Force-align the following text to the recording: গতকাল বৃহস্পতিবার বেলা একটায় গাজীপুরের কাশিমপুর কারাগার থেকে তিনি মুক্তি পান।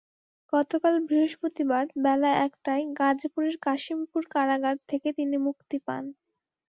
গতকাল 0.53 0.95
বৃহস্পতিবার 1.07 1.85
বেলা 2.05 2.31
একটায় 2.45 2.83
গাজীপুরের 2.99 3.55
কাশিমপুর 3.61 4.23
কারাগার 4.33 4.77
থেকে 4.89 5.09
তিনি 5.17 5.35
মুক্তি 5.47 5.77
পান। 5.87 6.03